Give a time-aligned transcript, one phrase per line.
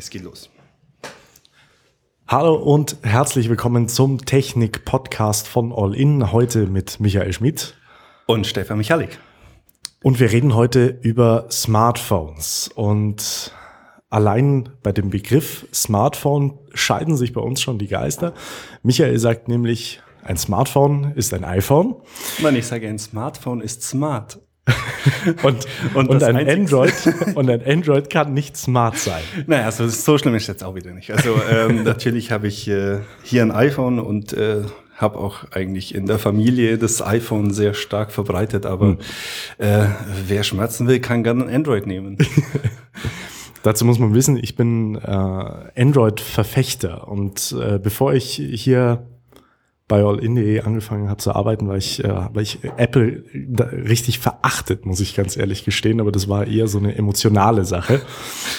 [0.00, 0.48] Es geht los.
[2.26, 6.32] Hallo und herzlich willkommen zum Technik-Podcast von All In.
[6.32, 7.76] Heute mit Michael Schmidt.
[8.24, 9.18] Und Stefan Michalik.
[10.02, 12.70] Und wir reden heute über Smartphones.
[12.74, 13.52] Und
[14.08, 18.32] allein bei dem Begriff Smartphone scheiden sich bei uns schon die Geister.
[18.82, 21.96] Michael sagt nämlich, ein Smartphone ist ein iPhone.
[22.38, 24.38] Nein, ich sage, ein Smartphone ist smart.
[25.42, 26.94] und, und, und ein Android
[27.34, 29.22] und ein Android kann nicht smart sein.
[29.46, 31.10] Naja, also so schlimm ist jetzt auch wieder nicht.
[31.10, 34.62] Also ähm, natürlich habe ich äh, hier ein iPhone und äh,
[34.96, 38.98] habe auch eigentlich in der Familie das iPhone sehr stark verbreitet, aber hm.
[39.58, 39.86] äh,
[40.26, 42.18] wer schmerzen will, kann gerne ein Android nehmen.
[43.62, 49.06] Dazu muss man wissen, ich bin äh, Android-Verfechter und äh, bevor ich hier
[49.90, 53.24] bei allin.de angefangen habe zu arbeiten, weil ich, äh, weil ich Apple
[53.72, 58.00] richtig verachtet, muss ich ganz ehrlich gestehen, aber das war eher so eine emotionale Sache.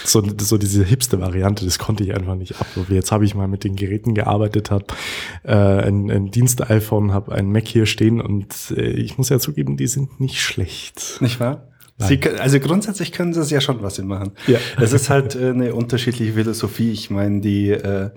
[0.04, 2.68] So, so diese hipste Variante, das konnte ich einfach nicht ab.
[2.90, 4.86] Jetzt habe ich mal mit den Geräten gearbeitet, habe
[5.44, 9.78] äh, ein, ein Dienst-iPhone, habe ein Mac hier stehen und äh, ich muss ja zugeben,
[9.78, 11.22] die sind nicht schlecht.
[11.22, 11.68] Nicht wahr?
[11.98, 14.32] Sie, also grundsätzlich können sie es ja schon was sie machen.
[14.48, 14.60] Ja.
[14.82, 16.92] Es ist halt äh, eine unterschiedliche Philosophie.
[16.92, 18.10] Ich meine, die äh,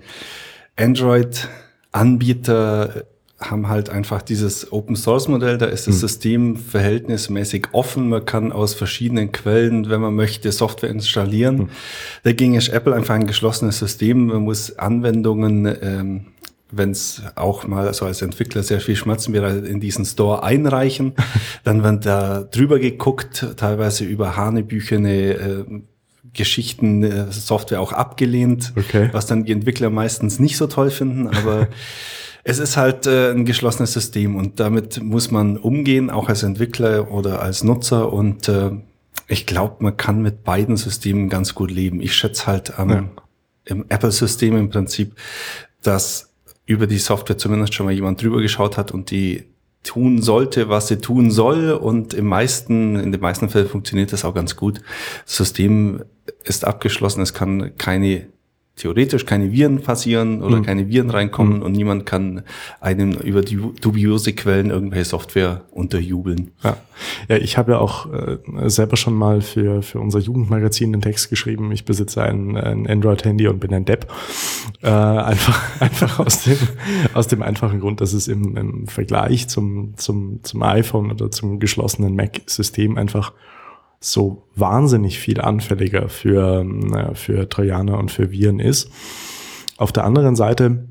[0.75, 1.47] Android
[1.95, 3.05] Anbieter
[3.39, 5.99] haben halt einfach dieses Open Source Modell, da ist das mhm.
[5.99, 8.09] System verhältnismäßig offen.
[8.09, 11.57] Man kann aus verschiedenen Quellen, wenn man möchte, Software installieren.
[11.57, 11.69] Mhm.
[12.23, 14.27] Dagegen ist Apple einfach ein geschlossenes System.
[14.27, 16.25] Man muss Anwendungen, ähm,
[16.71, 21.13] wenn es auch mal so als Entwickler sehr viel Schmerzen wäre, in diesen Store einreichen.
[21.63, 25.65] Dann wird da drüber geguckt, teilweise über Hanebüchene äh,
[26.35, 29.09] Geschichten, äh, Software auch abgelehnt, okay.
[29.11, 31.67] was dann die Entwickler meistens nicht so toll finden, aber
[32.43, 37.11] es ist halt äh, ein geschlossenes System und damit muss man umgehen, auch als Entwickler
[37.11, 38.71] oder als Nutzer und äh,
[39.27, 41.99] ich glaube, man kann mit beiden Systemen ganz gut leben.
[41.99, 43.09] Ich schätze halt am ja.
[43.65, 45.15] im Apple-System im Prinzip,
[45.81, 46.29] dass
[46.65, 49.45] über die Software zumindest schon mal jemand drüber geschaut hat und die
[49.83, 51.71] tun sollte, was sie tun soll.
[51.71, 54.81] Und im meisten, in den meisten Fällen funktioniert das auch ganz gut.
[55.25, 56.03] Das System
[56.43, 58.27] ist abgeschlossen, es kann keine
[58.75, 60.63] theoretisch keine Viren passieren oder mhm.
[60.63, 61.63] keine Viren reinkommen mhm.
[61.63, 62.43] und niemand kann
[62.81, 66.51] einem über die dubiose Quellen irgendwelche Software unterjubeln.
[66.63, 66.77] Ja,
[67.29, 71.29] ja ich habe ja auch äh, selber schon mal für, für unser Jugendmagazin den Text
[71.29, 71.71] geschrieben.
[71.71, 74.11] Ich besitze ein, ein Android-Handy und bin ein Depp.
[74.81, 76.57] Äh, einfach einfach aus, dem,
[77.13, 81.59] aus dem einfachen Grund, dass es im, im Vergleich zum, zum, zum iPhone oder zum
[81.59, 83.31] geschlossenen Mac-System einfach
[84.05, 88.91] so wahnsinnig viel anfälliger für, äh, für Trojaner und für Viren ist.
[89.77, 90.87] Auf der anderen Seite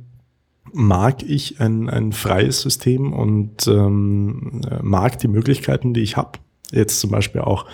[0.73, 6.41] mag ich ein, ein freies System und ähm, mag die Möglichkeiten, die ich habe.
[6.73, 7.67] Jetzt zum Beispiel auch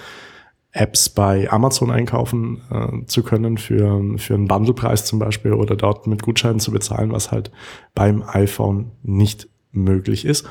[0.73, 6.07] Apps bei Amazon einkaufen äh, zu können für, für einen Bundlepreis zum Beispiel oder dort
[6.07, 7.51] mit Gutscheinen zu bezahlen, was halt
[7.95, 10.47] beim iPhone nicht möglich ist.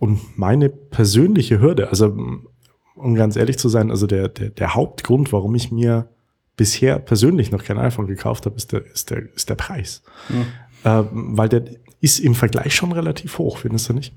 [0.00, 2.14] Und meine persönliche Hürde, also
[2.94, 6.08] um ganz ehrlich zu sein, also der, der, der Hauptgrund, warum ich mir
[6.56, 10.02] bisher persönlich noch kein iPhone gekauft habe, ist der, ist der, ist der Preis.
[10.28, 10.46] Mhm.
[10.84, 11.64] Äh, weil der
[12.00, 14.14] ist im Vergleich schon relativ hoch, findest du nicht?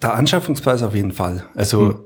[0.00, 1.44] Der Anschaffungspreis auf jeden Fall.
[1.54, 1.98] Also mhm.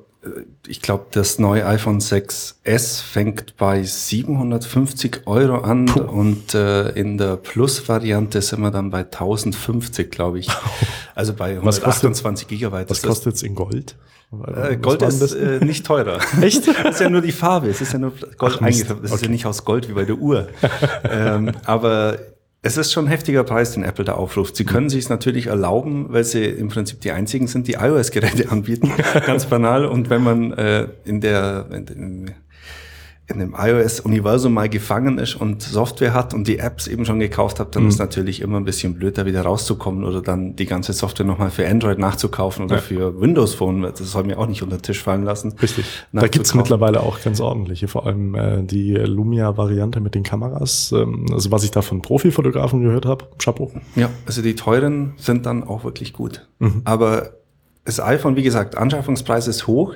[0.67, 6.01] Ich glaube, das neue iPhone 6S fängt bei 750 Euro an Puh.
[6.01, 10.49] und äh, in der Plus-Variante sind wir dann bei 1050, glaube ich.
[11.17, 12.91] Also bei 128 Gigabyte.
[12.91, 13.95] Was kostet es in Gold?
[14.47, 16.19] Äh, Gold ist äh, nicht teurer.
[16.41, 16.67] Echt?
[16.67, 17.69] Das ist ja nur die Farbe.
[17.69, 19.05] Es ist ja nur Gold eingefärbt.
[19.05, 19.21] Das okay.
[19.21, 20.49] ist ja nicht aus Gold wie bei der Uhr.
[21.09, 22.19] ähm, aber
[22.65, 24.57] es ist schon ein heftiger Preis, den Apple da aufruft.
[24.57, 28.49] Sie können sich es natürlich erlauben, weil sie im Prinzip die einzigen sind, die iOS-Geräte
[28.51, 28.91] anbieten.
[29.27, 29.85] Ganz banal.
[29.85, 32.31] Und wenn man äh, in der in,
[33.27, 37.59] in dem iOS-Universum mal gefangen ist und Software hat und die Apps eben schon gekauft
[37.59, 37.89] hat, dann mhm.
[37.89, 41.51] ist natürlich immer ein bisschen blöd, da wieder rauszukommen oder dann die ganze Software nochmal
[41.51, 42.83] für Android nachzukaufen oder ja.
[42.83, 43.83] für Windows Phone.
[43.83, 45.55] Das soll mir auch nicht unter den Tisch fallen lassen.
[45.61, 45.87] Richtig.
[46.13, 50.93] Da gibt's mittlerweile auch ganz ordentliche, vor allem äh, die Lumia-Variante mit den Kameras.
[50.93, 53.73] Ähm, also was ich da von Profifotografen gehört habe, Chapeau.
[53.97, 56.47] Ja, also die teuren sind dann auch wirklich gut.
[56.59, 56.83] Mhm.
[56.85, 57.31] Aber
[57.85, 59.95] das iPhone, wie gesagt, Anschaffungspreis ist hoch.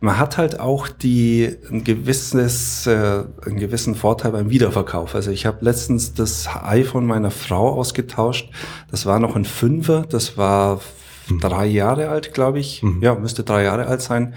[0.00, 5.14] Man hat halt auch die ein gewisses, äh, einen gewissen Vorteil beim Wiederverkauf.
[5.14, 8.50] Also ich habe letztens das iPhone meiner Frau ausgetauscht.
[8.90, 10.04] Das war noch ein Fünfer.
[10.08, 10.80] Das war
[11.28, 11.38] mhm.
[11.38, 12.82] drei Jahre alt, glaube ich.
[12.82, 13.02] Mhm.
[13.02, 14.34] Ja, müsste drei Jahre alt sein.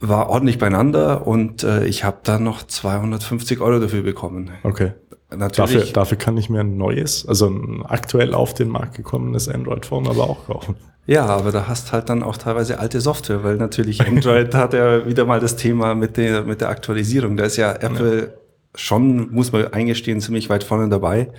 [0.00, 4.50] War ordentlich beieinander und äh, ich habe dann noch 250 Euro dafür bekommen.
[4.62, 4.92] Okay.
[5.30, 5.56] Natürlich.
[5.56, 10.06] Dafür, dafür kann ich mir ein neues, also ein aktuell auf den Markt gekommenes Android-Phone
[10.06, 10.76] aber auch kaufen.
[11.06, 15.06] Ja, aber da hast halt dann auch teilweise alte Software, weil natürlich Android hat ja
[15.06, 17.36] wieder mal das Thema mit der, mit der Aktualisierung.
[17.36, 18.36] Da ist ja Apple
[18.74, 21.30] schon, muss man eingestehen, ziemlich weit vorne dabei.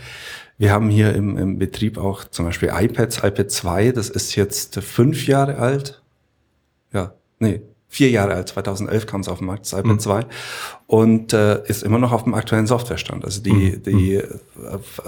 [0.58, 4.80] Wir haben hier im, im Betrieb auch zum Beispiel iPads, iPad 2, das ist jetzt
[4.80, 6.02] fünf Jahre alt.
[6.94, 10.00] Ja, nee, vier Jahre alt, 2011 kam es auf den Markt, iPad mhm.
[10.00, 10.26] 2
[10.88, 13.24] und äh, ist immer noch auf dem aktuellen Softwarestand.
[13.24, 13.84] Also die, mhm.
[13.84, 14.24] die äh,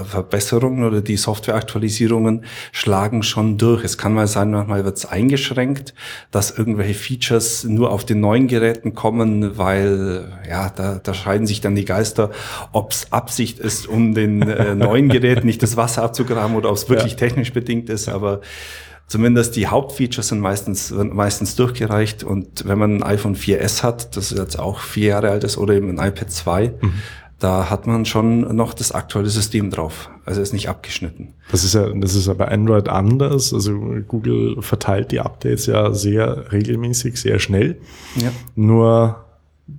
[0.03, 3.83] Verbesserungen oder die Softwareaktualisierungen schlagen schon durch.
[3.83, 5.93] Es kann mal sein, manchmal wird es eingeschränkt,
[6.31, 11.61] dass irgendwelche Features nur auf den neuen Geräten kommen, weil ja, da, da scheiden sich
[11.61, 12.31] dann die Geister,
[12.71, 16.75] ob es Absicht ist, um den äh, neuen Geräten nicht das Wasser abzugraben oder ob
[16.75, 17.17] es wirklich ja.
[17.19, 18.41] technisch bedingt ist, aber
[19.09, 22.23] zumindest die Hauptfeatures sind meistens, meistens durchgereicht.
[22.23, 25.73] Und wenn man ein iPhone 4S hat, das jetzt auch vier Jahre alt ist, oder
[25.73, 26.93] eben ein iPad 2, mhm.
[27.39, 30.09] da hat man schon noch das aktuelle System drauf.
[30.25, 31.33] Also ist nicht abgeschnitten.
[31.51, 33.51] Das ist ja, das ist ja bei Android anders.
[33.51, 33.73] Also
[34.07, 37.81] Google verteilt die Updates ja sehr regelmäßig, sehr schnell.
[38.15, 38.31] Ja.
[38.55, 39.25] Nur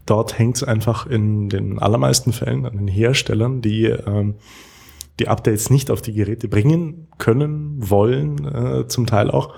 [0.07, 4.35] dort hängt es einfach in den allermeisten Fällen an den Herstellern, die ähm,
[5.21, 9.55] die Updates nicht auf die Geräte bringen können, wollen, äh, zum Teil auch.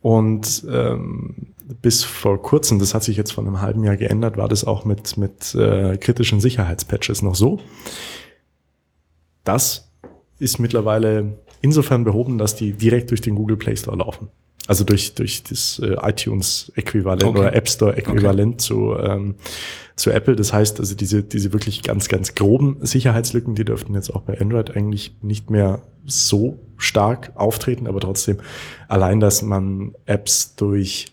[0.00, 4.48] Und ähm, bis vor kurzem, das hat sich jetzt vor einem halben Jahr geändert, war
[4.48, 7.60] das auch mit, mit äh, kritischen Sicherheitspatches noch so.
[9.44, 9.92] Das
[10.38, 14.28] ist mittlerweile insofern behoben, dass die direkt durch den Google Play Store laufen.
[14.66, 17.38] Also durch, durch das äh, iTunes-Äquivalent okay.
[17.38, 18.58] oder App Store-Äquivalent okay.
[18.58, 19.34] zu, ähm,
[19.94, 20.34] zu Apple.
[20.34, 24.40] Das heißt, also diese, diese wirklich ganz, ganz groben Sicherheitslücken, die dürften jetzt auch bei
[24.40, 28.38] Android eigentlich nicht mehr so stark auftreten, aber trotzdem
[28.88, 31.06] allein, dass man Apps durch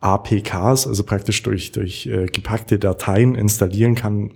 [0.00, 4.32] APKs, also praktisch durch, durch äh, gepackte Dateien installieren kann,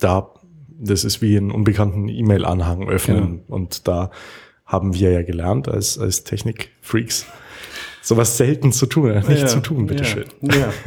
[0.00, 0.30] da,
[0.68, 3.42] das ist wie einen unbekannten E-Mail-Anhang öffnen.
[3.46, 3.54] Ja.
[3.54, 4.10] Und da
[4.74, 7.26] haben wir ja gelernt als, als Technik-Freaks,
[8.02, 10.26] sowas selten zu tun, nicht ja, zu tun, bitteschön.
[10.42, 10.72] Ja, ja.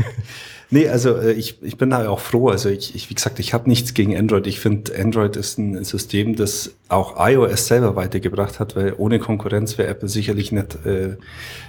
[0.69, 2.49] Nee, also äh, ich, ich bin da auch froh.
[2.49, 4.47] Also ich, ich wie gesagt, ich habe nichts gegen Android.
[4.47, 9.77] Ich finde, Android ist ein System, das auch iOS selber weitergebracht hat, weil ohne Konkurrenz
[9.77, 11.15] wäre Apple sicherlich nicht äh,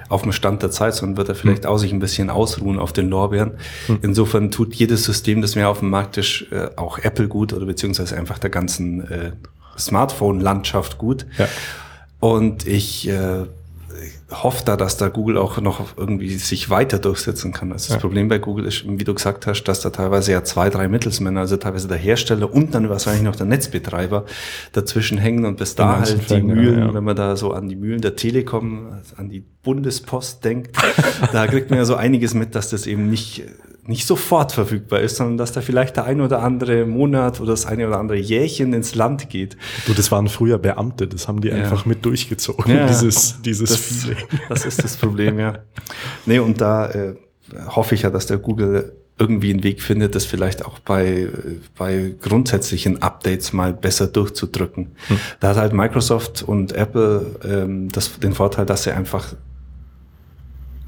[0.08, 1.68] auf dem Stand der Zeit, sondern wird er vielleicht mhm.
[1.68, 3.52] auch sich ein bisschen ausruhen auf den Lorbeeren.
[3.86, 3.98] Mhm.
[4.02, 7.66] Insofern tut jedes System, das mehr auf dem Markt ist, äh, auch Apple gut oder
[7.66, 9.32] beziehungsweise einfach der ganzen äh,
[9.78, 11.24] Smartphone-Landschaft gut.
[11.38, 11.48] Ja.
[12.20, 13.44] Und ich äh,
[14.30, 17.72] hoffe da, dass da Google auch noch irgendwie sich weiter durchsetzen kann.
[17.72, 18.00] Also das ja.
[18.00, 21.40] Problem bei Google ist, wie du gesagt hast, dass da teilweise ja zwei, drei Mittelsmänner,
[21.40, 24.26] also teilweise der Hersteller und dann wahrscheinlich noch der Netzbetreiber
[24.72, 26.94] dazwischen hängen und bis da halt die Mühlen, ja.
[26.94, 30.76] wenn man da so an die Mühlen der Telekom, an die Bundespost denkt,
[31.32, 33.44] da kriegt man ja so einiges mit, dass das eben nicht
[33.88, 37.64] nicht sofort verfügbar ist, sondern dass da vielleicht der ein oder andere Monat oder das
[37.64, 39.56] eine oder andere Jährchen ins Land geht.
[39.86, 41.54] Du, das waren früher Beamte, das haben die ja.
[41.54, 44.18] einfach mit durchgezogen, ja, dieses, dieses das, Feeling.
[44.50, 45.60] Das ist das Problem, ja.
[46.26, 47.14] Nee, und da äh,
[47.68, 51.28] hoffe ich ja, dass der Google irgendwie einen Weg findet, das vielleicht auch bei,
[51.76, 54.92] bei grundsätzlichen Updates mal besser durchzudrücken.
[55.08, 55.18] Hm.
[55.40, 59.34] Da hat halt Microsoft und Apple ähm, das, den Vorteil, dass sie einfach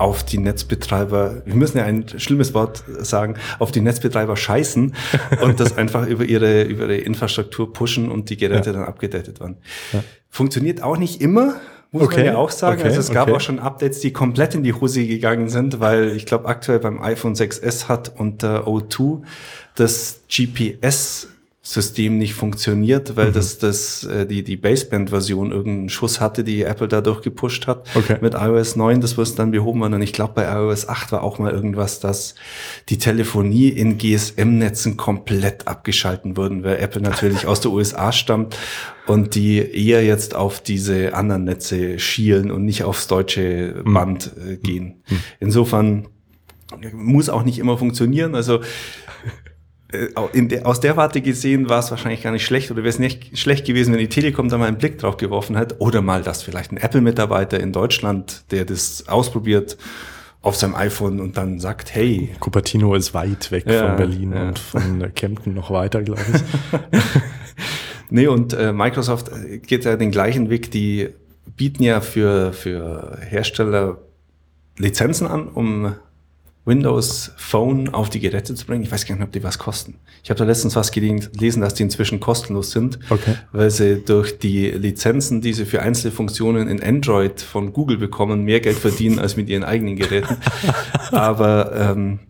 [0.00, 4.94] auf die Netzbetreiber, wir müssen ja ein schlimmes Wort sagen, auf die Netzbetreiber scheißen
[5.42, 8.76] und das einfach über ihre, über ihre Infrastruktur pushen und die Geräte ja.
[8.76, 9.58] dann abgedatet werden.
[9.92, 10.02] Ja.
[10.28, 11.56] Funktioniert auch nicht immer,
[11.92, 12.18] muss okay.
[12.18, 12.78] man ja auch sagen.
[12.78, 12.88] Okay.
[12.88, 13.36] Also es gab okay.
[13.36, 17.02] auch schon Updates, die komplett in die Hose gegangen sind, weil ich glaube aktuell beim
[17.02, 19.22] iPhone 6S hat unter O2
[19.74, 21.28] das GPS
[21.62, 23.32] System nicht funktioniert, weil mhm.
[23.34, 27.86] das, das, äh, die, die Baseband-Version irgendeinen Schuss hatte, die Apple dadurch gepusht hat.
[27.94, 28.16] Okay.
[28.22, 29.92] Mit iOS 9, das wird dann behoben werden.
[29.92, 32.34] Und ich glaube, bei iOS 8 war auch mal irgendwas, dass
[32.88, 38.56] die Telefonie in GSM-Netzen komplett abgeschalten würden, weil Apple natürlich aus der USA stammt
[39.06, 43.92] und die eher jetzt auf diese anderen Netze schielen und nicht aufs deutsche mhm.
[43.92, 45.02] Band äh, gehen.
[45.10, 45.22] Mhm.
[45.40, 46.08] Insofern
[46.92, 48.34] muss auch nicht immer funktionieren.
[48.34, 48.60] Also
[49.92, 53.36] der, aus der Warte gesehen war es wahrscheinlich gar nicht schlecht oder wäre es nicht
[53.38, 56.42] schlecht gewesen, wenn die Telekom da mal einen Blick drauf geworfen hat oder mal, dass
[56.42, 59.76] vielleicht ein Apple-Mitarbeiter in Deutschland, der das ausprobiert,
[60.42, 62.30] auf seinem iPhone und dann sagt, hey.
[62.40, 64.48] Cupertino ist weit weg ja, von Berlin ja.
[64.48, 66.80] und von Kempten noch weiter, glaube ich.
[68.10, 69.30] nee, und äh, Microsoft
[69.66, 71.10] geht ja den gleichen Weg, die
[71.56, 73.98] bieten ja für, für Hersteller
[74.78, 75.92] Lizenzen an, um
[76.70, 78.84] Windows Phone auf die Geräte zu bringen.
[78.84, 79.96] Ich weiß gar nicht, ob die was kosten.
[80.22, 83.34] Ich habe da letztens was gelesen, dass die inzwischen kostenlos sind, okay.
[83.50, 88.44] weil sie durch die Lizenzen, die sie für einzelne Funktionen in Android von Google bekommen,
[88.44, 90.36] mehr Geld verdienen als mit ihren eigenen Geräten.
[91.10, 92.20] Aber ähm,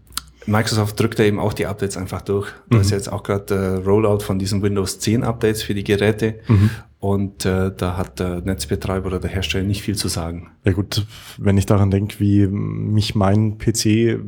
[0.47, 2.49] Microsoft drückt da eben auch die Updates einfach durch.
[2.49, 2.75] Mhm.
[2.75, 6.41] Da ist jetzt auch gerade der Rollout von diesen Windows 10 Updates für die Geräte.
[6.49, 6.71] Mhm.
[6.99, 10.51] Und äh, da hat der Netzbetreiber oder der Hersteller nicht viel zu sagen.
[10.65, 11.07] Ja gut,
[11.39, 14.19] wenn ich daran denke, wie mich mein PC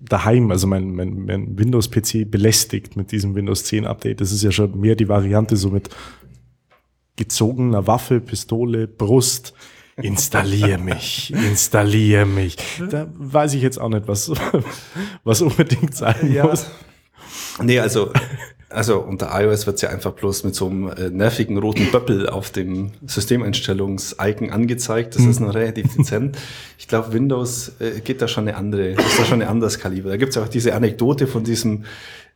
[0.00, 4.20] daheim, also mein, mein, mein Windows-PC belästigt mit diesem Windows 10 Update.
[4.20, 5.90] Das ist ja schon mehr die Variante so mit
[7.16, 9.54] gezogener Waffe, Pistole, Brust.
[9.96, 12.56] Installier mich, installier mich.
[12.90, 14.32] Da weiß ich jetzt auch nicht, was,
[15.24, 16.46] was unbedingt sein ja.
[16.46, 16.66] muss.
[17.60, 18.10] Nee, also
[18.74, 22.28] also unter iOS wird es ja einfach bloß mit so einem äh, nervigen roten Böppel
[22.28, 25.14] auf dem Systemeinstellungs-Icon angezeigt.
[25.14, 25.30] Das mhm.
[25.30, 26.36] ist noch relativ dezent.
[26.78, 30.10] Ich glaube, Windows äh, geht da schon eine andere, ist da schon eine anderes Kaliber.
[30.10, 31.84] Da gibt es auch diese Anekdote von diesem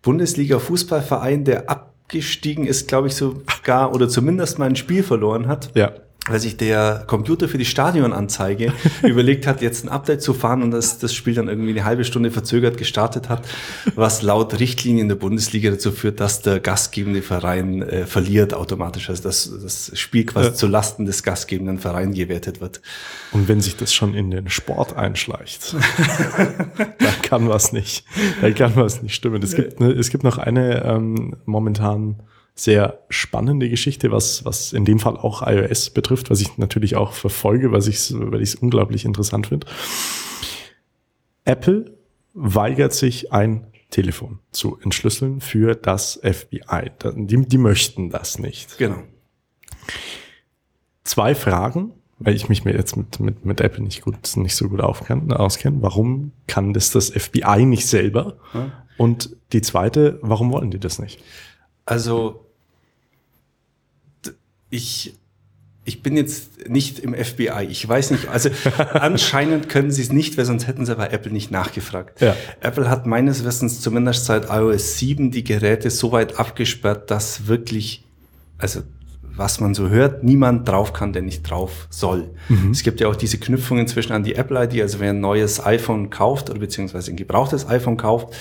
[0.02, 5.72] Bundesliga-Fußballverein, der abgestiegen ist, glaube ich, sogar oder zumindest mal ein Spiel verloren hat.
[5.74, 5.92] Ja
[6.28, 10.70] weil sich der Computer für die Stadionanzeige überlegt hat, jetzt ein Update zu fahren und
[10.70, 13.46] das, das Spiel dann irgendwie eine halbe Stunde verzögert gestartet hat,
[13.94, 19.22] was laut Richtlinien der Bundesliga dazu führt, dass der gastgebende Verein äh, verliert automatisch, also
[19.22, 20.54] dass das Spiel quasi ja.
[20.54, 22.80] zu Lasten des gastgebenden Vereins gewertet wird.
[23.32, 25.74] Und wenn sich das schon in den Sport einschleicht,
[26.98, 28.04] dann kann was nicht,
[28.40, 29.42] dann kann was nicht stimmen.
[29.42, 32.16] Es gibt, ne, es gibt noch eine ähm, momentan
[32.58, 37.12] sehr spannende Geschichte, was, was in dem Fall auch iOS betrifft, was ich natürlich auch
[37.12, 39.66] verfolge, was ich, weil ich es unglaublich interessant finde.
[41.44, 41.96] Apple
[42.34, 46.90] weigert sich ein Telefon zu entschlüsseln für das FBI.
[47.14, 48.76] Die, die möchten das nicht.
[48.76, 49.02] Genau.
[51.04, 54.68] Zwei Fragen, weil ich mich mir jetzt mit, mit, mit Apple nicht gut, nicht so
[54.68, 55.76] gut auskenne.
[55.80, 58.36] Warum kann das das FBI nicht selber?
[58.52, 58.72] Hm.
[58.98, 61.22] Und die zweite, warum wollen die das nicht?
[61.86, 62.47] Also
[64.70, 65.14] ich,
[65.84, 67.66] ich bin jetzt nicht im FBI.
[67.68, 68.50] Ich weiß nicht, also
[68.92, 72.20] anscheinend können sie es nicht, weil sonst hätten sie bei Apple nicht nachgefragt.
[72.20, 72.36] Ja.
[72.60, 78.04] Apple hat meines Wissens zumindest seit iOS 7 die Geräte so weit abgesperrt, dass wirklich,
[78.58, 78.82] also
[79.38, 82.28] was man so hört, niemand drauf kann, der nicht drauf soll.
[82.48, 82.72] Mhm.
[82.72, 86.10] Es gibt ja auch diese Knüpfungen zwischen an die Apple-ID, also wer ein neues iPhone
[86.10, 88.34] kauft oder beziehungsweise ein gebrauchtes iPhone kauft,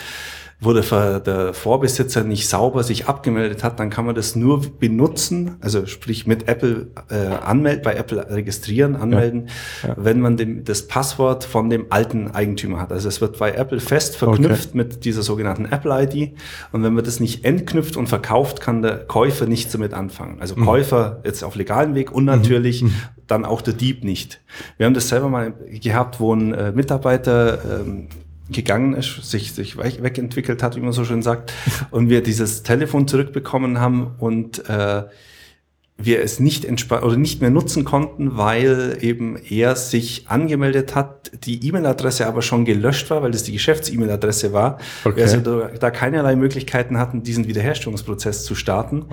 [0.60, 5.58] wo der, der Vorbesitzer nicht sauber sich abgemeldet hat, dann kann man das nur benutzen,
[5.62, 9.50] also sprich mit Apple äh, anmelden, bei Apple registrieren, anmelden,
[9.84, 9.90] ja.
[9.90, 9.96] Ja.
[9.98, 12.92] wenn man dem, das Passwort von dem alten Eigentümer hat.
[12.92, 14.78] Also es wird bei Apple fest verknüpft okay.
[14.78, 16.34] mit dieser sogenannten Apple-ID
[16.72, 20.38] und wenn man das nicht entknüpft und verkauft, kann der Käufer nichts damit anfangen.
[20.40, 20.66] Also mhm.
[20.66, 22.94] Käufer jetzt auf legalem Weg und natürlich mhm.
[23.28, 24.42] dann auch der Dieb nicht.
[24.78, 28.08] Wir haben das selber mal gehabt, wo ein äh, Mitarbeiter ähm,
[28.52, 31.54] gegangen ist, sich, sich wegentwickelt hat, wie man so schön sagt,
[31.92, 35.04] und wir dieses Telefon zurückbekommen haben und äh,
[36.00, 41.68] wir es nicht oder nicht mehr nutzen konnten, weil eben er sich angemeldet hat, die
[41.68, 44.78] E-Mail-Adresse aber schon gelöscht war, weil das die Geschäfts-E-Mail-Adresse war.
[45.04, 45.18] Okay.
[45.18, 49.06] Wir also da, da, keinerlei Möglichkeiten hatten, diesen Wiederherstellungsprozess zu starten.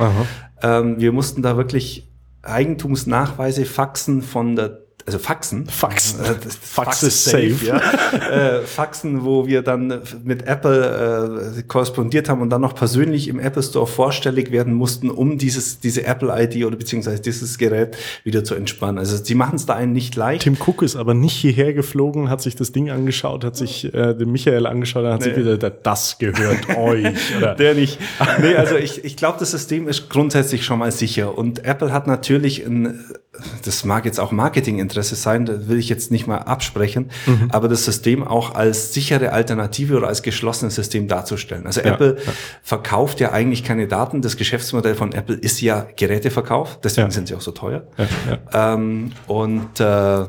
[0.63, 2.11] Ähm, wir mussten da wirklich
[2.43, 5.67] Eigentumsnachweise faxen von der also Faxen.
[5.67, 6.21] Faxen.
[6.25, 7.53] Äh, Fax, ist safe.
[7.53, 8.59] safe ja.
[8.59, 13.39] äh, Faxen, wo wir dann mit Apple äh, korrespondiert haben und dann noch persönlich im
[13.39, 18.55] Apple Store vorstellig werden mussten, um dieses, diese Apple-ID oder beziehungsweise dieses Gerät wieder zu
[18.55, 18.99] entspannen.
[18.99, 20.45] Also sie machen es da einen nicht leicht.
[20.45, 24.15] Tim Cook ist aber nicht hierher geflogen, hat sich das Ding angeschaut, hat sich äh,
[24.15, 25.27] den Michael angeschaut, hat nee.
[25.27, 27.07] sich wieder, das gehört euch.
[27.37, 27.55] Oder?
[27.57, 27.99] Der nicht.
[28.41, 31.37] Nee, also ich, ich glaube, das System ist grundsätzlich schon mal sicher.
[31.37, 33.05] Und Apple hat natürlich ein,
[33.65, 37.49] das mag jetzt auch Marketing Interesse sein, das will ich jetzt nicht mal absprechen, mhm.
[37.51, 41.67] aber das System auch als sichere Alternative oder als geschlossenes System darzustellen.
[41.67, 42.33] Also ja, Apple ja.
[42.63, 44.23] verkauft ja eigentlich keine Daten.
[44.23, 47.11] Das Geschäftsmodell von Apple ist ja Geräteverkauf, deswegen ja.
[47.11, 47.87] sind sie auch so teuer.
[48.53, 50.27] Ähm, und äh,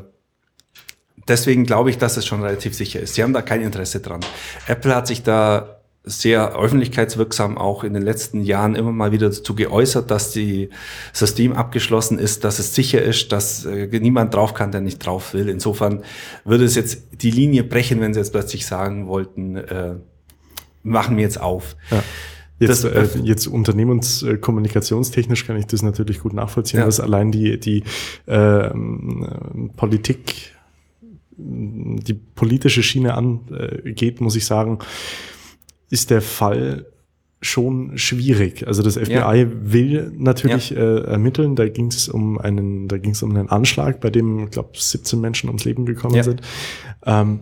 [1.28, 3.14] deswegen glaube ich, dass es schon relativ sicher ist.
[3.14, 4.20] Sie haben da kein Interesse dran.
[4.66, 5.75] Apple hat sich da
[6.08, 10.70] sehr öffentlichkeitswirksam auch in den letzten Jahren immer mal wieder dazu geäußert, dass die
[11.12, 15.34] System abgeschlossen ist, dass es sicher ist, dass äh, niemand drauf kann, der nicht drauf
[15.34, 15.48] will.
[15.48, 16.04] Insofern
[16.44, 19.96] würde es jetzt die Linie brechen, wenn sie jetzt plötzlich sagen wollten, äh,
[20.84, 21.76] machen wir jetzt auf.
[21.90, 22.04] Ja.
[22.60, 26.86] Jetzt, das, äh, jetzt unternehmenskommunikationstechnisch kann ich das natürlich gut nachvollziehen, ja.
[26.86, 27.82] dass allein die, die
[28.26, 28.70] äh,
[29.76, 30.54] Politik,
[31.36, 34.78] die politische Schiene angeht, muss ich sagen,
[35.90, 36.86] ist der Fall
[37.40, 38.66] schon schwierig.
[38.66, 39.46] Also das FBI ja.
[39.50, 40.78] will natürlich ja.
[40.78, 41.54] äh, ermitteln.
[41.54, 44.70] Da ging es um einen, da ging es um einen Anschlag, bei dem, ich glaube,
[44.74, 46.22] 17 Menschen ums Leben gekommen ja.
[46.22, 46.40] sind.
[47.04, 47.40] Ähm,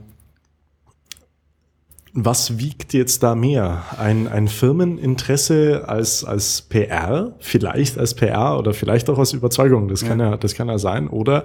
[2.17, 3.85] was wiegt jetzt da mehr?
[3.99, 10.05] Ein, ein Firmeninteresse als, als PR, vielleicht als PR oder vielleicht auch aus Überzeugung, das
[10.05, 11.45] kann ja, das kann ja sein, oder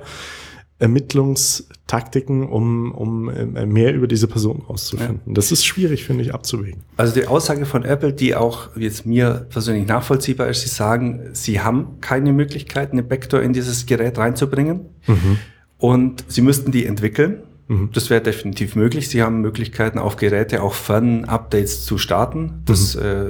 [0.79, 5.21] Ermittlungstaktiken, um, um äh, mehr über diese Person rauszufinden.
[5.25, 5.33] Ja.
[5.33, 6.83] Das ist schwierig, finde ich, abzuwägen.
[6.95, 11.59] Also die Aussage von Apple, die auch jetzt mir persönlich nachvollziehbar ist, sie sagen, sie
[11.59, 15.37] haben keine Möglichkeit, eine Backdoor in dieses Gerät reinzubringen mhm.
[15.77, 17.43] und sie müssten die entwickeln.
[17.67, 17.89] Mhm.
[17.93, 19.09] Das wäre definitiv möglich.
[19.09, 22.61] Sie haben Möglichkeiten, auf Geräte auch Fern-Updates zu starten.
[22.65, 23.01] Das mhm.
[23.01, 23.25] äh,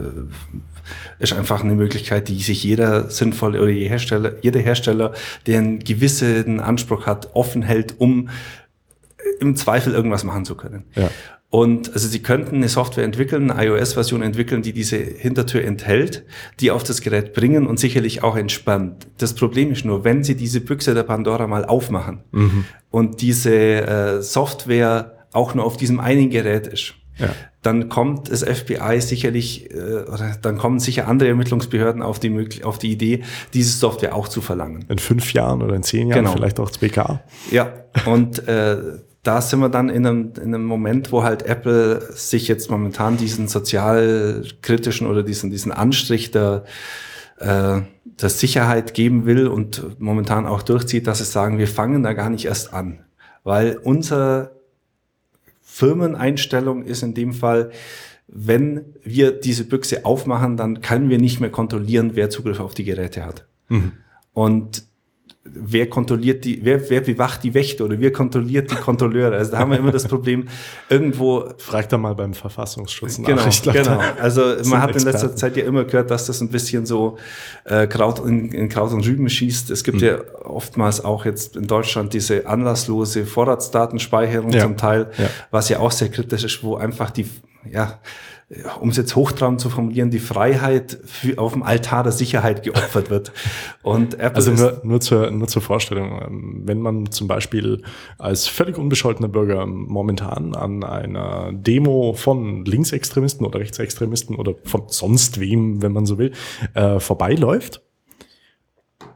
[1.20, 5.14] ist einfach eine Möglichkeit, die sich jeder sinnvolle oder jeder Hersteller, jeder Hersteller,
[5.46, 8.30] der einen gewissen Anspruch hat, offen hält, um
[9.40, 10.86] im Zweifel irgendwas machen zu können.
[10.96, 11.10] Ja.
[11.52, 16.24] Und also Sie könnten eine Software entwickeln, eine iOS-Version entwickeln, die diese Hintertür enthält,
[16.60, 19.08] die auf das Gerät bringen und sicherlich auch entspannt.
[19.18, 22.66] Das Problem ist nur, wenn Sie diese Büchse der Pandora mal aufmachen mhm.
[22.92, 27.30] und diese äh, Software auch nur auf diesem einen Gerät ist, ja.
[27.62, 32.80] dann kommt das FBI sicherlich, äh, oder dann kommen sicher andere Ermittlungsbehörden auf die, auf
[32.80, 33.24] die Idee,
[33.54, 34.86] diese Software auch zu verlangen.
[34.90, 36.34] In fünf Jahren oder in zehn Jahren, genau.
[36.34, 37.20] vielleicht auch 2K.
[37.52, 37.74] Ja,
[38.06, 38.78] und äh,
[39.24, 43.18] da sind wir dann in einem, in einem Moment, wo halt Apple sich jetzt momentan
[43.18, 46.64] diesen sozialkritischen oder diesen, diesen Anstrich der,
[47.40, 52.14] äh, der Sicherheit geben will und momentan auch durchzieht, dass sie sagen, wir fangen da
[52.14, 53.00] gar nicht erst an.
[53.44, 54.59] Weil unsere
[55.80, 57.72] Firmeneinstellung ist in dem Fall,
[58.28, 62.84] wenn wir diese Büchse aufmachen, dann können wir nicht mehr kontrollieren, wer Zugriff auf die
[62.84, 63.48] Geräte hat.
[63.70, 63.94] Mhm.
[64.34, 64.84] Und
[65.54, 69.36] wer kontrolliert die, wer, wer bewacht die Wächter oder wer kontrolliert die Kontrolleure?
[69.36, 70.48] Also da haben wir immer das Problem,
[70.90, 71.50] irgendwo.
[71.58, 73.28] Fragt da mal beim Verfassungsschutz nach.
[73.28, 74.00] Genau, glaub, genau.
[74.22, 77.18] Also man hat in letzter Zeit ja immer gehört, dass das ein bisschen so
[77.66, 79.70] äh, Kraut in, in Kraut und Rüben schießt.
[79.72, 80.08] Es gibt hm.
[80.08, 84.62] ja oftmals auch jetzt in Deutschland diese anlasslose Vorratsdatenspeicherung ja.
[84.62, 85.30] zum Teil, ja.
[85.52, 87.26] was ja auch sehr kritisch ist, wo einfach die,
[87.70, 88.00] ja,
[88.80, 93.12] um es jetzt hochtrabend zu formulieren, die Freiheit für, auf dem Altar der Sicherheit geopfert
[93.12, 93.32] wird.
[93.84, 97.84] Und Apple also nur, nur, zur, nur zur Vorstellung, ähm, wenn man zum Beispiel
[98.18, 105.40] als völlig unbescholtener Bürger momentan an einer Demo von Linksextremisten oder Rechtsextremisten oder von sonst
[105.40, 106.32] wem, wenn man so will,
[106.74, 107.84] äh, vorbeiläuft,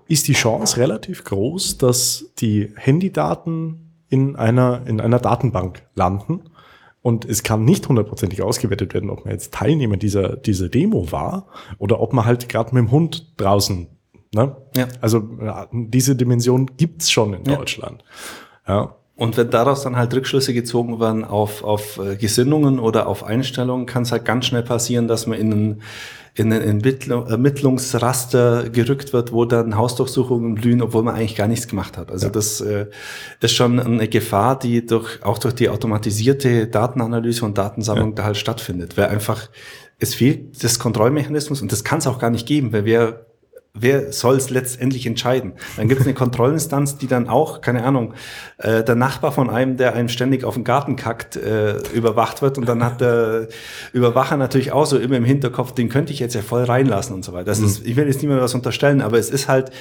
[0.07, 6.41] ist die Chance relativ groß, dass die Handydaten in einer, in einer Datenbank landen
[7.03, 11.47] und es kann nicht hundertprozentig ausgewertet werden, ob man jetzt Teilnehmer dieser, dieser Demo war
[11.77, 13.87] oder ob man halt gerade mit dem Hund draußen.
[14.33, 14.55] Ne?
[14.75, 14.87] Ja.
[15.01, 15.21] Also
[15.71, 17.57] diese Dimension gibt's schon in ja.
[17.57, 18.03] Deutschland.
[18.67, 18.95] Ja.
[19.15, 23.85] Und wenn daraus dann halt Rückschlüsse gezogen werden auf, auf äh, Gesinnungen oder auf Einstellungen,
[23.85, 25.81] kann es halt ganz schnell passieren, dass man in einen
[26.35, 31.95] in ein Ermittlungsraster gerückt wird, wo dann Hausdurchsuchungen blühen, obwohl man eigentlich gar nichts gemacht
[31.95, 32.11] hat.
[32.11, 32.31] Also ja.
[32.31, 32.87] das äh,
[33.39, 38.15] ist schon eine Gefahr, die durch, auch durch die automatisierte Datenanalyse und Datensammlung ja.
[38.15, 39.47] da halt stattfindet, weil einfach
[39.99, 43.27] es fehlt das Kontrollmechanismus und das kann es auch gar nicht geben, weil wer
[43.75, 45.53] wer soll es letztendlich entscheiden?
[45.77, 48.13] Dann gibt es eine Kontrollinstanz, die dann auch, keine Ahnung,
[48.59, 52.59] äh, der Nachbar von einem, der einem ständig auf den Garten kackt, äh, überwacht wird
[52.59, 53.47] und dann hat der
[53.91, 57.25] Überwacher natürlich auch so immer im Hinterkopf, den könnte ich jetzt ja voll reinlassen und
[57.25, 57.45] so weiter.
[57.45, 57.65] Das mhm.
[57.65, 59.71] ist, ich will jetzt niemandem was unterstellen, aber es ist halt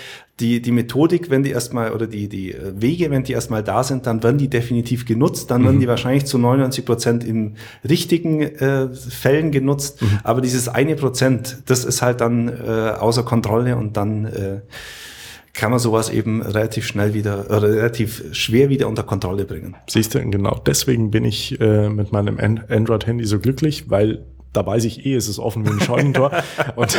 [0.40, 3.84] die, die Methodik, wenn die erstmal, oder die, die äh, Wege, wenn die erstmal da
[3.84, 5.66] sind, dann werden die definitiv genutzt, dann mhm.
[5.66, 10.20] werden die wahrscheinlich zu 99 Prozent in richtigen äh, Fällen genutzt, mhm.
[10.24, 14.60] aber dieses eine Prozent, das ist halt dann äh, außer Kontrolle und dann äh,
[15.52, 19.76] kann man sowas eben relativ schnell wieder, oder relativ schwer wieder unter Kontrolle bringen.
[19.86, 24.84] Siehst du, genau deswegen bin ich äh, mit meinem Android-Handy so glücklich, weil da weiß
[24.84, 26.30] ich eh, es ist offen wie ein Scheunentor.
[26.76, 26.96] und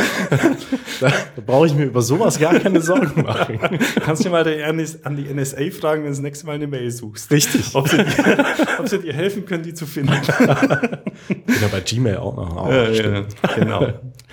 [1.00, 3.58] da, da brauche ich mir über sowas gar keine Sorgen machen.
[4.00, 7.30] Kannst du mal an die NSA fragen, wenn du das nächste Mal eine Mail suchst.
[7.30, 7.74] Richtig.
[7.74, 8.06] Ob sie dir,
[8.78, 10.12] ob sie dir helfen können, die zu finden.
[10.12, 12.66] ja, bei Gmail auch noch.
[12.66, 13.24] Oh, ja, ja,
[13.56, 13.86] genau.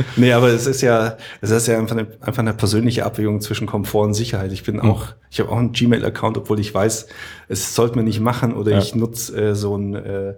[0.16, 3.68] Nee, aber es ist ja, es ist ja einfach eine, einfach eine persönliche Abwägung zwischen
[3.68, 4.52] Komfort und Sicherheit.
[4.52, 4.92] Ich bin mhm.
[4.92, 7.08] auch, ich habe auch einen Gmail-Account, obwohl ich weiß,
[7.48, 8.80] es sollte man nicht machen oder ja.
[8.80, 10.34] ich nutze äh, so ein äh,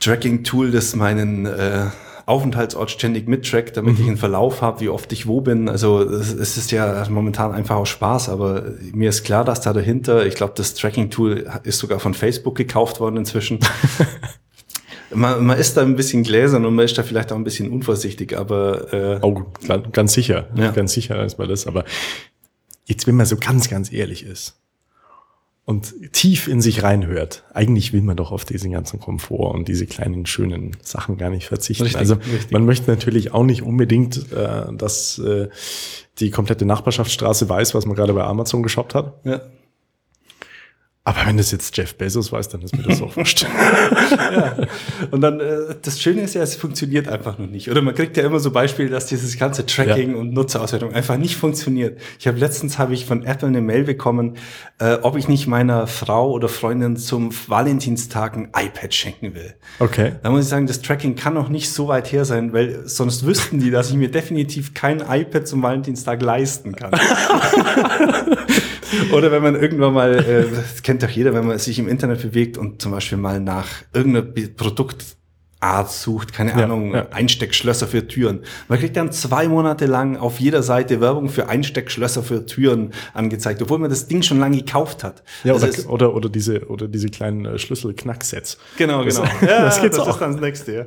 [0.00, 1.86] Tracking-Tool, das meinen äh,
[2.26, 4.02] Aufenthaltsort ständig mittrackt, damit mhm.
[4.02, 5.68] ich einen Verlauf habe, wie oft ich wo bin.
[5.68, 9.72] Also es, es ist ja momentan einfach auch Spaß, aber mir ist klar, dass da
[9.72, 13.58] dahinter, ich glaube, das Tracking-Tool ist sogar von Facebook gekauft worden inzwischen.
[15.12, 17.70] man, man ist da ein bisschen gläsern und man ist da vielleicht auch ein bisschen
[17.70, 19.44] unvorsichtig, aber äh, oh,
[19.92, 20.70] ganz sicher, ja.
[20.70, 21.66] ganz sicher ist man das.
[21.66, 21.84] Aber
[22.84, 24.56] jetzt, wenn man so ganz, ganz ehrlich ist,
[25.70, 27.44] und tief in sich reinhört.
[27.54, 31.46] Eigentlich will man doch auf diesen ganzen Komfort und diese kleinen schönen Sachen gar nicht
[31.46, 31.84] verzichten.
[31.84, 32.50] Richtig, also richtig.
[32.50, 35.48] man möchte natürlich auch nicht unbedingt, äh, dass äh,
[36.18, 39.20] die komplette Nachbarschaftsstraße weiß, was man gerade bei Amazon geshoppt hat.
[39.24, 39.42] Ja.
[41.10, 43.42] Aber wenn das jetzt Jeff Bezos weiß, dann ist mir das auch wurscht.
[44.32, 44.56] ja.
[45.10, 47.68] Und dann, äh, das Schöne ist ja, es funktioniert einfach noch nicht.
[47.68, 50.16] Oder man kriegt ja immer so Beispiele, dass dieses ganze Tracking ja.
[50.16, 52.00] und Nutzerauswertung einfach nicht funktioniert.
[52.20, 54.36] Ich habe letztens habe ich von Apple eine Mail bekommen,
[54.78, 59.54] äh, ob ich nicht meiner Frau oder Freundin zum Valentinstag ein iPad schenken will.
[59.80, 60.12] Okay.
[60.22, 63.26] Da muss ich sagen, das Tracking kann noch nicht so weit her sein, weil sonst
[63.26, 66.92] wüssten die, dass ich mir definitiv kein iPad zum Valentinstag leisten kann.
[69.12, 72.22] Oder wenn man irgendwann mal, äh, das kennt doch jeder, wenn man sich im Internet
[72.22, 75.16] bewegt und zum Beispiel mal nach irgendeinem Produkt
[75.60, 77.08] Art sucht, keine ja, Ahnung, ja.
[77.10, 78.40] Einsteckschlösser für Türen.
[78.68, 83.60] Man kriegt dann zwei Monate lang auf jeder Seite Werbung für Einsteckschlösser für Türen angezeigt,
[83.60, 85.22] obwohl man das Ding schon lange gekauft hat.
[85.44, 88.56] Ja, oder, oder, oder, diese, oder diese kleinen äh, Schlüssel-Knacksets.
[88.78, 89.20] Genau, genau.
[89.20, 90.08] Das, ja, das geht das auch.
[90.08, 90.86] ist dann das nächste, ja.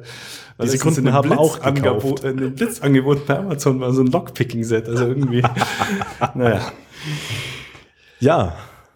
[0.57, 2.25] Weil diese Kunden haben auch gekauft.
[2.25, 5.43] Ein Blitzangebot bei Amazon war so ein Lockpicking-Set, also irgendwie,
[6.33, 6.71] naja.
[8.23, 8.55] Ja,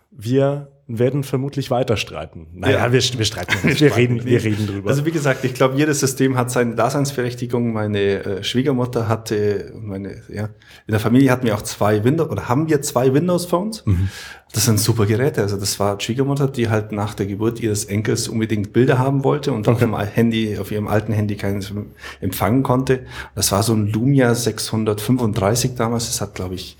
[0.10, 2.48] wir werden vermutlich weiter streiten.
[2.54, 2.94] Naja, ja.
[2.94, 3.82] wir, wir streiten nicht.
[3.82, 4.90] Wir, reden, wir reden drüber.
[4.90, 7.74] Also wie gesagt, ich glaube, jedes System hat seine Daseinsberechtigung.
[7.74, 12.48] Meine äh, Schwiegermutter hatte, meine, ja, in der Familie hatten wir auch zwei Windows, oder
[12.48, 13.86] haben wir zwei Windows-Phones.
[13.86, 14.08] Mhm.
[14.54, 15.42] Das sind super Geräte.
[15.42, 19.52] Also das war Schwiegermutter, die halt nach der Geburt ihres Enkels unbedingt Bilder haben wollte
[19.52, 19.74] und okay.
[19.74, 21.74] auf dem Handy, auf ihrem alten Handy keines
[22.22, 23.02] empfangen konnte.
[23.36, 26.08] Das war so ein Lumia 635 damals.
[26.08, 26.78] Das hat, glaube ich,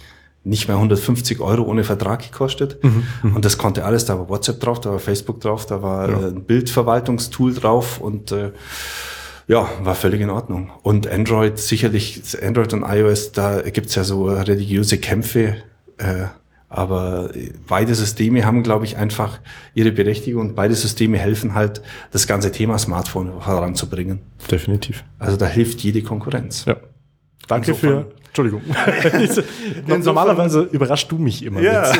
[0.48, 2.84] nicht mehr 150 Euro ohne Vertrag gekostet.
[2.84, 4.06] Mhm, mhm, und das konnte alles.
[4.06, 6.18] Da war WhatsApp drauf, da war Facebook drauf, da war ja.
[6.28, 8.52] ein Bildverwaltungstool drauf und äh,
[9.48, 10.72] ja, war völlig in Ordnung.
[10.84, 15.58] Und Android, sicherlich, Android und iOS, da gibt's ja so religiöse Kämpfe.
[15.98, 16.26] Äh,
[16.70, 17.30] aber
[17.68, 19.40] beide Systeme haben, glaube ich, einfach
[19.74, 21.82] ihre Berechtigung und beide Systeme helfen halt,
[22.12, 24.20] das ganze Thema Smartphone voranzubringen.
[24.52, 25.06] Definitiv.
[25.18, 26.66] Also da hilft jede Konkurrenz.
[26.66, 26.76] Ja.
[27.48, 28.62] Danke Insofern, für Entschuldigung.
[29.88, 31.62] Normalerweise überrascht du mich immer.
[31.62, 31.92] Ja.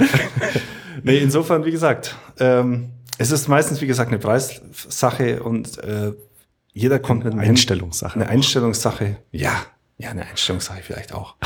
[1.02, 6.12] nee, insofern, wie gesagt, ähm, es ist meistens, wie gesagt, eine Preissache und äh,
[6.72, 8.20] jeder kommt mit einer Einstellungssache.
[8.20, 9.52] Eine Einstellungssache, ja.
[9.98, 11.36] Ja, eine Einstellungssache vielleicht auch.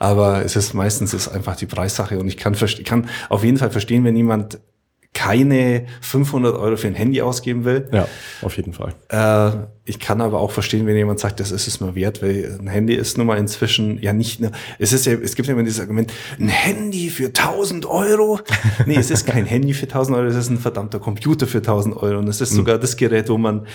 [0.00, 3.58] Aber es ist meistens ist einfach die Preissache und ich kann, ich kann auf jeden
[3.58, 4.58] Fall verstehen, wenn jemand
[5.14, 7.88] keine 500 Euro für ein Handy ausgeben will.
[7.92, 8.08] Ja,
[8.40, 8.94] auf jeden Fall.
[9.08, 12.58] Äh, ich kann aber auch verstehen, wenn jemand sagt, das ist es mir wert, weil
[12.58, 15.54] ein Handy ist nun mal inzwischen ja nicht nur, es ist ja, es gibt ja
[15.54, 18.40] immer dieses Argument, ein Handy für 1000 Euro.
[18.86, 21.96] Nee, es ist kein Handy für 1000 Euro, es ist ein verdammter Computer für 1000
[21.96, 22.56] Euro und es ist mhm.
[22.56, 23.66] sogar das Gerät, wo man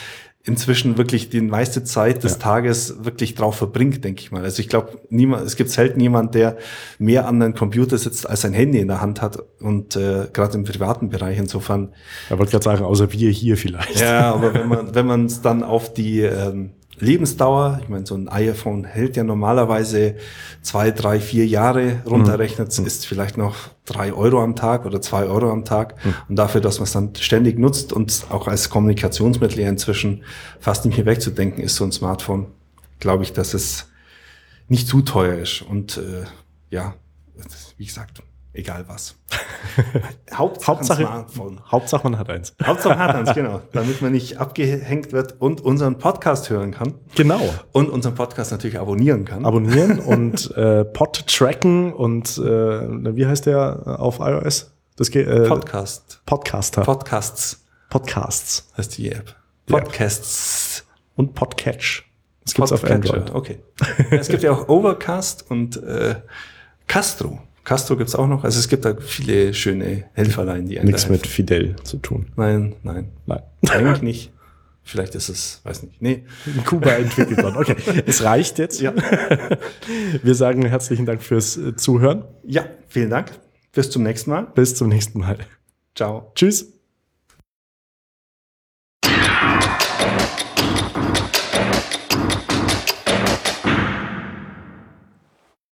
[0.43, 2.39] inzwischen wirklich die meiste Zeit des ja.
[2.39, 4.43] Tages wirklich drauf verbringt, denke ich mal.
[4.43, 6.58] Also ich glaube, niemand, es gibt selten jemand, der
[7.00, 10.58] mehr an einem Computer sitzt, als ein Handy in der Hand hat und äh, gerade
[10.58, 11.93] im privaten Bereich insofern.
[12.30, 14.00] Ich wollte gerade sagen, außer wir hier vielleicht.
[14.00, 18.16] Ja, aber wenn man wenn man es dann auf die ähm, Lebensdauer, ich meine, so
[18.16, 20.16] ein iPhone hält ja normalerweise
[20.62, 22.86] zwei, drei, vier Jahre runterrechnet, mhm.
[22.86, 23.56] ist vielleicht noch
[23.86, 26.04] drei Euro am Tag oder zwei Euro am Tag.
[26.04, 26.16] Mhm.
[26.30, 30.24] Und dafür, dass man es dann ständig nutzt und auch als Kommunikationsmittel ja inzwischen
[30.60, 32.48] fast nicht mehr wegzudenken ist, so ein Smartphone,
[33.00, 33.90] glaube ich, dass es
[34.68, 35.62] nicht zu teuer ist.
[35.62, 36.26] Und äh,
[36.70, 36.96] ja,
[37.78, 38.24] wie gesagt,
[38.58, 39.15] egal was.
[40.34, 41.60] Hauptsache, Hauptsache, Smartphone.
[41.72, 42.56] Hauptsache man hat eins.
[42.63, 43.62] Hauptsache man hat eins, genau.
[43.72, 46.96] Damit man nicht abgehängt wird und unseren Podcast hören kann.
[47.15, 47.41] Genau.
[47.72, 49.46] Und unseren Podcast natürlich abonnieren kann.
[49.46, 54.74] Abonnieren und äh, Pod tracken und äh, wie heißt der auf iOS?
[54.96, 56.22] Das geht, äh, Podcast.
[56.26, 56.82] Podcaster.
[56.82, 57.63] Podcasts.
[57.89, 59.36] Podcasts heißt die App.
[59.67, 60.86] Podcasts.
[61.15, 62.04] Und Podcatch.
[62.43, 63.34] Das gibt's auf Android.
[63.34, 63.60] Okay.
[64.12, 66.15] es gibt ja auch Overcast und äh,
[66.88, 67.39] Castro.
[67.67, 68.45] Castro gibt's auch noch.
[68.45, 72.27] Also es gibt da viele schöne Helferlein, die einen Nichts mit Fidel zu tun.
[72.38, 73.10] Nein, nein.
[73.25, 73.41] Nein.
[73.67, 74.32] Eigentlich nicht.
[74.84, 76.01] Vielleicht ist es, weiß nicht.
[76.01, 76.23] Nee.
[76.45, 77.58] In Kuba entwickelt worden.
[77.58, 77.75] Okay,
[78.06, 78.80] es reicht jetzt.
[78.80, 78.93] Ja.
[80.23, 82.23] Wir sagen herzlichen Dank fürs äh, Zuhören.
[82.45, 83.32] Ja, vielen Dank.
[83.73, 84.47] Bis zum nächsten Mal.
[84.56, 85.36] Bis zum nächsten Mal.
[85.93, 86.32] Ciao.
[86.36, 86.77] Tschüss.